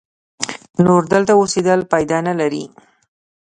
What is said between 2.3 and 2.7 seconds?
لري.